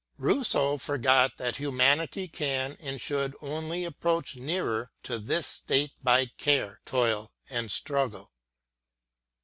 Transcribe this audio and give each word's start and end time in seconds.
Rousseau 0.17 0.79
forgot 0.79 1.37
that 1.37 1.57
humanity 1.57 2.27
can 2.27 2.75
and 2.79 2.99
should 2.99 3.35
only 3.39 3.85
approach 3.85 4.35
nearer 4.35 4.89
to 5.03 5.19
this 5.19 5.45
state 5.45 5.91
by 6.03 6.31
care, 6.39 6.81
toil, 6.85 7.31
and 7.51 7.69
struggle. 7.71 8.31